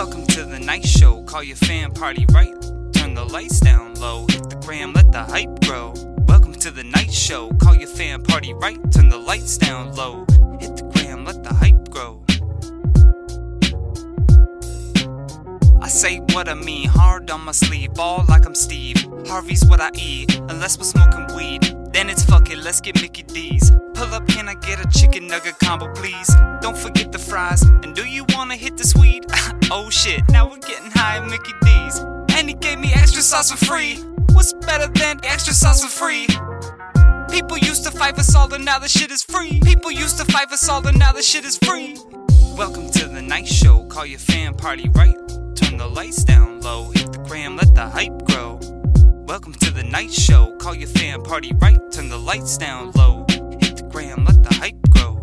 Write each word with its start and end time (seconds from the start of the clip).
Welcome 0.00 0.26
to 0.28 0.46
the 0.46 0.58
night 0.58 0.86
show. 0.86 1.22
Call 1.24 1.42
your 1.42 1.56
fan 1.56 1.92
party 1.92 2.24
right. 2.32 2.54
Turn 2.94 3.12
the 3.12 3.22
lights 3.22 3.60
down 3.60 3.92
low. 3.96 4.24
Hit 4.30 4.48
the 4.48 4.56
gram, 4.56 4.94
let 4.94 5.12
the 5.12 5.22
hype 5.22 5.60
grow. 5.66 5.92
Welcome 6.26 6.54
to 6.54 6.70
the 6.70 6.84
night 6.84 7.12
show. 7.12 7.50
Call 7.60 7.76
your 7.76 7.86
fan 7.86 8.22
party 8.22 8.54
right. 8.54 8.78
Turn 8.92 9.10
the 9.10 9.18
lights 9.18 9.58
down 9.58 9.94
low. 9.94 10.24
Hit 10.58 10.74
the 10.78 10.90
gram, 10.94 11.26
let 11.26 11.44
the 11.44 11.52
hype 11.52 11.90
grow. 11.90 12.24
I 15.82 15.88
say 15.88 16.20
what 16.32 16.48
I 16.48 16.54
mean, 16.54 16.88
hard 16.88 17.30
on 17.30 17.42
my 17.42 17.52
sleeve, 17.52 17.92
ball 17.92 18.24
like 18.26 18.46
I'm 18.46 18.54
Steve. 18.54 19.06
Harvey's 19.26 19.66
what 19.66 19.82
I 19.82 19.90
eat, 19.98 20.34
unless 20.48 20.78
we're 20.78 20.84
smoking 20.84 21.26
weed. 21.36 21.79
Then 21.92 22.08
it's 22.08 22.24
fuck 22.24 22.50
it, 22.50 22.58
let's 22.58 22.80
get 22.80 23.00
Mickey 23.02 23.24
D's. 23.24 23.72
Pull 23.94 24.14
up, 24.14 24.26
can 24.28 24.48
I 24.48 24.54
get 24.54 24.78
a 24.78 24.88
chicken 24.96 25.26
nugget 25.26 25.58
combo, 25.58 25.92
please? 25.92 26.30
Don't 26.60 26.78
forget 26.78 27.10
the 27.10 27.18
fries. 27.18 27.62
And 27.62 27.96
do 27.96 28.06
you 28.06 28.24
wanna 28.30 28.54
hit 28.54 28.76
the 28.76 28.86
sweet? 28.86 29.26
oh 29.72 29.90
shit, 29.90 30.22
now 30.28 30.48
we're 30.48 30.58
getting 30.58 30.92
high 30.92 31.16
at 31.16 31.28
Mickey 31.28 31.52
D's. 31.62 31.98
And 32.38 32.48
he 32.48 32.54
gave 32.54 32.78
me 32.78 32.92
extra 32.92 33.22
sauce 33.22 33.50
for 33.50 33.64
free. 33.64 33.96
What's 34.32 34.52
better 34.52 34.86
than 34.86 35.18
extra 35.24 35.52
sauce 35.52 35.82
for 35.82 35.90
free? 35.90 36.28
People 37.28 37.58
used 37.58 37.82
to 37.84 37.90
fight 37.90 38.16
for 38.16 38.22
salt 38.22 38.52
and 38.52 38.64
now 38.64 38.78
the 38.78 38.88
shit 38.88 39.10
is 39.10 39.24
free. 39.24 39.60
People 39.64 39.90
used 39.90 40.16
to 40.18 40.24
fight 40.32 40.48
for 40.48 40.56
salt 40.56 40.86
and 40.86 40.98
now 40.98 41.12
the 41.12 41.22
shit 41.22 41.44
is 41.44 41.58
free. 41.58 41.96
Welcome 42.56 42.88
to 42.90 43.08
the 43.08 43.20
night 43.20 43.48
show. 43.48 43.84
Call 43.86 44.06
your 44.06 44.20
fan 44.20 44.54
party 44.54 44.88
right. 44.90 45.16
Turn 45.56 45.76
the 45.76 45.88
lights 45.88 46.22
down 46.22 46.60
low. 46.60 46.90
Hit 46.90 47.12
the 47.12 47.18
gram, 47.18 47.56
let 47.56 47.74
the 47.74 47.88
hype 47.88 48.16
grow. 48.24 48.29
Welcome 49.30 49.52
to 49.52 49.70
the 49.70 49.84
night 49.84 50.12
show. 50.12 50.56
Call 50.58 50.74
your 50.74 50.88
fan 50.88 51.22
party 51.22 51.52
right. 51.60 51.78
Turn 51.92 52.08
the 52.08 52.18
lights 52.18 52.58
down 52.58 52.90
low. 52.96 53.24
Hit 53.60 53.76
the 53.76 53.88
gram, 53.88 54.24
let 54.24 54.42
the 54.42 54.52
hype 54.56 54.74
grow. 54.90 55.14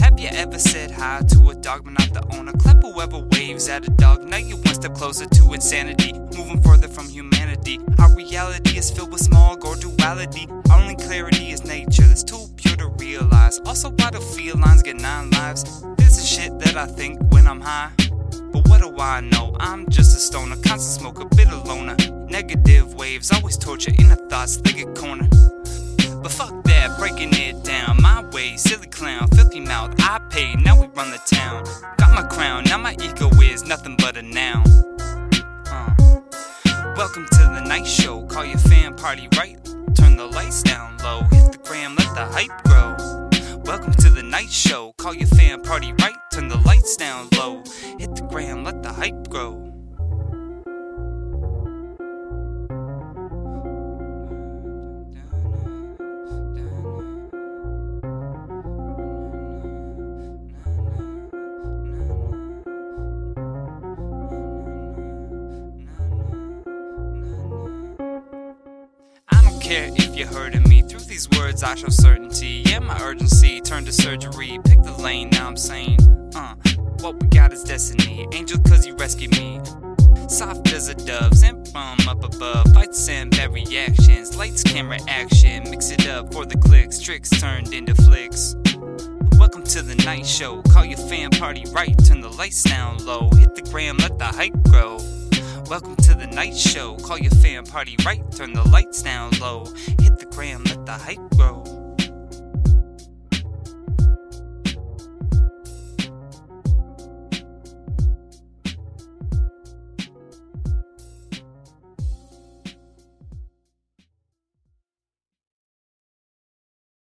Have 0.00 0.20
you 0.20 0.28
ever 0.28 0.58
said 0.58 0.90
hi 0.90 1.22
to 1.30 1.48
a 1.48 1.54
dog 1.54 1.84
but 1.84 1.94
not 1.94 2.12
the 2.12 2.36
owner? 2.36 2.52
Clap 2.52 2.82
whoever 2.82 3.20
waves 3.32 3.66
at 3.70 3.88
a 3.88 3.90
dog. 3.92 4.24
Now 4.24 4.36
you're 4.36 4.58
one 4.58 4.74
step 4.74 4.92
closer 4.92 5.24
to 5.24 5.54
insanity. 5.54 6.12
Moving 6.36 6.60
further 6.60 6.86
from 6.86 7.08
humanity. 7.08 7.80
Our 7.98 8.14
reality 8.14 8.76
is 8.76 8.90
filled 8.90 9.10
with 9.10 9.22
smog 9.22 9.64
or 9.64 9.76
duality. 9.76 10.48
Our 10.68 10.82
only 10.82 10.96
clarity 10.96 11.50
is 11.50 11.64
nature 11.64 12.02
that's 12.02 12.22
too 12.22 12.46
pure 12.56 12.76
to 12.76 12.88
realize. 12.98 13.58
Also, 13.60 13.88
why 13.88 14.10
do 14.10 14.18
felines 14.18 14.84
get 14.84 14.96
nine 14.96 15.30
lives? 15.30 15.82
This 15.96 16.18
is 16.18 16.28
shit 16.28 16.58
that 16.58 16.76
I 16.76 16.84
think 16.84 17.18
when 17.32 17.46
I'm 17.46 17.62
high. 17.62 17.90
But 18.52 18.68
what 18.68 18.80
do 18.80 18.96
I 18.98 19.20
know? 19.20 19.54
I'm 19.60 19.88
just 19.88 20.16
a 20.16 20.20
stoner, 20.20 20.56
constant 20.56 21.00
smoker, 21.00 21.24
bitter 21.24 21.56
loner. 21.56 21.96
Negative 22.28 22.92
waves 22.94 23.30
always 23.32 23.56
torture 23.56 23.92
inner 23.98 24.16
thoughts, 24.16 24.56
they 24.56 24.72
get 24.72 24.94
cornered. 24.96 25.30
But 26.22 26.32
fuck 26.32 26.64
that, 26.64 26.98
breaking 26.98 27.30
it 27.32 27.62
down 27.62 28.02
my 28.02 28.22
way. 28.32 28.56
Silly 28.56 28.88
clown, 28.88 29.28
filthy 29.28 29.60
mouth, 29.60 29.94
I 30.00 30.18
pay, 30.30 30.54
now 30.56 30.80
we 30.80 30.88
run 30.88 31.10
the 31.10 31.20
town. 31.26 31.64
Got 31.98 32.14
my 32.14 32.22
crown, 32.28 32.64
now 32.64 32.78
my 32.78 32.94
ego 33.00 33.30
is 33.40 33.64
nothing 33.64 33.96
but 33.96 34.16
a 34.16 34.22
noun. 34.22 34.64
Uh. 35.66 36.20
Welcome 36.96 37.26
to 37.30 37.38
the 37.38 37.64
night 37.66 37.86
show, 37.86 38.26
call 38.26 38.44
your 38.44 38.58
fan 38.58 38.96
party 38.96 39.28
right. 39.36 39.58
Turn 39.94 40.16
the 40.16 40.26
lights 40.26 40.62
down 40.62 40.98
low, 40.98 41.22
hit 41.30 41.52
the 41.52 41.58
gram, 41.58 41.94
let 41.96 42.14
the 42.14 42.26
hype 42.26 42.69
night 44.40 44.50
show, 44.50 44.94
call 44.96 45.14
your 45.14 45.26
fan 45.28 45.60
party 45.60 45.92
right. 46.00 46.14
Turn 46.32 46.48
the 46.48 46.56
lights 46.56 46.96
down 46.96 47.28
low, 47.36 47.62
hit 47.98 48.14
the 48.16 48.26
gram, 48.30 48.64
let 48.64 48.82
the 48.82 48.90
hype 48.90 49.28
grow. 49.28 49.69
Care 69.70 69.90
if 69.94 70.16
you're 70.16 70.26
hurting 70.26 70.64
me. 70.64 70.82
Through 70.82 71.06
these 71.06 71.30
words, 71.38 71.62
I 71.62 71.76
show 71.76 71.90
certainty. 71.90 72.64
Yeah, 72.66 72.80
my 72.80 73.00
urgency 73.00 73.60
turned 73.60 73.86
to 73.86 73.92
surgery. 73.92 74.58
Pick 74.64 74.82
the 74.82 74.92
lane, 75.00 75.30
now 75.30 75.46
I'm 75.46 75.56
sane. 75.56 75.96
Uh, 76.34 76.56
what 76.98 77.22
we 77.22 77.28
got 77.28 77.52
is 77.52 77.62
destiny. 77.62 78.26
Angel, 78.32 78.58
cause 78.58 78.84
you 78.84 78.96
rescued 78.96 79.30
me. 79.38 79.60
Soft 80.28 80.72
as 80.72 80.88
a 80.88 80.94
dove, 80.94 81.34
sent 81.38 81.68
from 81.68 81.96
up 82.08 82.24
above. 82.24 82.66
Fights 82.74 83.08
and 83.08 83.30
bad 83.30 83.52
reactions. 83.52 84.36
Lights, 84.36 84.64
camera, 84.64 84.98
action. 85.06 85.70
Mix 85.70 85.92
it 85.92 86.08
up 86.08 86.32
for 86.32 86.44
the 86.44 86.56
clicks. 86.56 87.00
Tricks 87.00 87.30
turned 87.30 87.72
into 87.72 87.94
flicks. 87.94 88.56
Welcome 89.38 89.62
to 89.62 89.82
the 89.82 89.94
night 90.04 90.26
show. 90.26 90.62
Call 90.62 90.84
your 90.84 90.98
fan 90.98 91.30
party 91.30 91.64
right. 91.70 91.94
Turn 92.06 92.20
the 92.20 92.30
lights 92.30 92.64
down 92.64 93.06
low. 93.06 93.30
Hit 93.34 93.54
the 93.54 93.62
gram, 93.62 93.98
let 93.98 94.18
the 94.18 94.26
hype 94.26 94.60
grow. 94.64 94.98
Welcome 95.70 95.94
to 95.94 96.16
the 96.16 96.26
night 96.26 96.56
show. 96.56 96.96
Call 96.96 97.16
your 97.16 97.30
fan 97.30 97.64
party 97.64 97.94
right. 98.04 98.28
Turn 98.32 98.54
the 98.54 98.68
lights 98.70 99.02
down 99.02 99.30
low. 99.38 99.66
Hit 100.00 100.18
the 100.18 100.26
gram, 100.28 100.64
let 100.64 100.84
the 100.84 100.90
hype 100.90 101.20
grow. 101.36 101.79